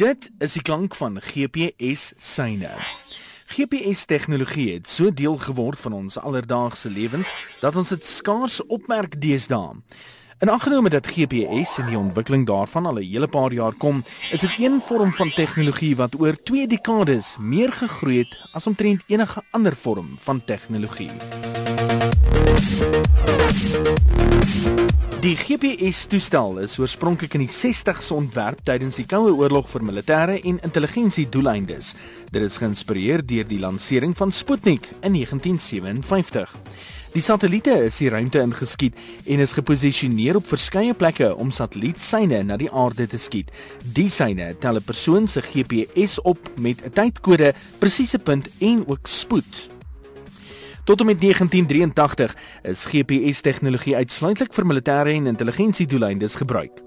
[0.00, 2.70] Dit is die klank van GPS syne.
[3.52, 7.28] GPS tegnologie het so deel geword van ons alledaagse lewens
[7.60, 9.76] dat ons dit skaars opmerk deesdae.
[10.40, 14.00] En aangenome dat GPS en die ontwikkeling daarvan al 'n hele paar jaar kom,
[14.32, 19.02] is dit een vorm van tegnologie wat oor 2 dekades meer gegroei het as omtrent
[19.06, 21.10] enige ander vorm van tegnologie.
[25.20, 30.60] Die GPS-toestel is oorspronklik in die 60s ontwerp tydens die Koue Oorlog vir militêre en
[30.64, 31.90] intelligensiedoeleindes.
[32.32, 36.54] Dit is geïnspireer deur die lansering van Sputnik in 1957.
[37.12, 42.56] Die satelliete is die ruimte ingeskiet en is geposisioneer op verskeie plekke om satellietsyne na
[42.56, 43.52] die aarde te skiet.
[43.92, 49.04] Die syne tel 'n persoon se GPS op met 'n tydkode, presiese punt en ook
[49.04, 49.79] spoed.
[50.90, 56.80] Tot en met 1983 is GPS-tegnologie uitsluitlik vir militêre en intelligensiedoeleindes gebruik.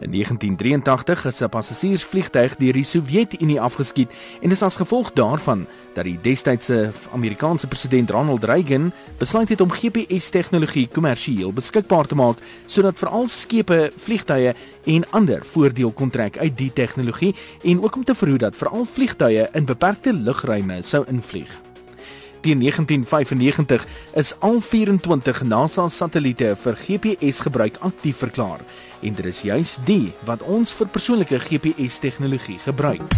[0.00, 4.10] In 1983 is 'n passasiersvliegtuig deur die Sowjetunie afgeskiet
[4.42, 9.60] en dit is as gevolg daarvan dat die destydse Amerikaanse president Ronald Reagan besluit het
[9.60, 16.38] om GPS-tegnologie kommersieel beskikbaar te maak sodat veral skepe, vliegtuie en ander voordeel kon trek
[16.38, 21.04] uit die tegnologie en ook om te verhoed dat veral vliegtuie in beperkte lugruime sou
[21.06, 21.63] invlieg.
[22.44, 28.60] Teen 1995 is al 24 NASA satelliete vir GPS gebruik aktief verklaar
[29.00, 33.14] en dit is juis die wat ons vir persoonlike GPS tegnologie gebruik.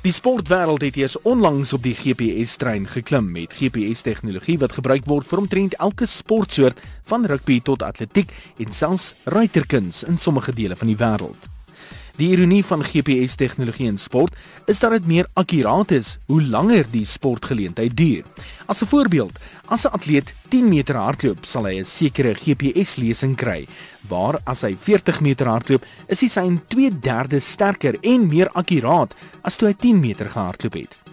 [0.00, 5.44] Die sportwêreld het eers onlangs op die GPS-trein geklim met GPS-tegnologie wat gebruik word vir
[5.44, 10.96] omtrent elke sportsoort van rugby tot atletiek en selfs ruiterkuns in sommige dele van die
[11.04, 11.50] wêreld.
[12.16, 14.32] Die ironie van GPS-tegnologie in sport
[14.72, 18.24] is dat dit meer akkuraat is hoe langer die sportgeleentheid duur.
[18.66, 23.66] As 'n voorbeeld, as 'n atleet 10 meter hardloop, sal hy 'n sekere GPS-lesing kry,
[24.08, 29.56] waar as hy 40 meter hardloop, is hy sy 2/3 sterker en meer akkuraat as
[29.56, 31.05] toe hy 10 meter gehardloop het.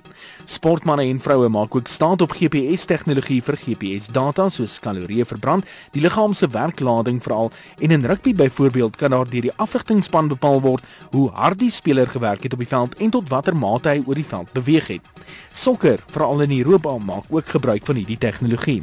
[0.45, 6.33] Sportmense en vroue maak ook staat op GPS-tegnologie vir GPS-data soos kalorieë verbrand, die liggaam
[6.33, 11.29] se werklading veral en in rugby byvoorbeeld kan daar deur die afrigtingspan bepaal word hoe
[11.31, 14.27] hard die speler gewerk het op die veld en tot watter mate hy oor die
[14.27, 15.07] veld beweeg het.
[15.51, 18.81] Sokker, veral in Europa, maak ook gebruik van hierdie tegnologie.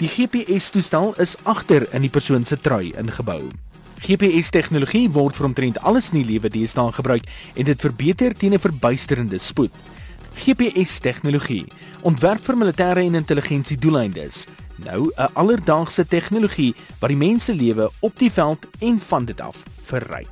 [0.00, 3.42] Die GPS-toestel is agter in die persoon se trui ingebou.
[4.00, 8.62] GPS-tegnologie word vir omtrent alles in die lewe deesdae gebruik en dit verbeter teen 'n
[8.62, 9.72] verbuisterende spoed.
[10.40, 11.66] GPS-tegnologie,
[12.02, 14.46] ontwerp vir militêre en intelligensiedoeleindes.
[14.76, 19.62] Nou 'n alledaagse tegnologie wat die mense lewe op die veld en van dit af
[19.82, 20.28] verryk.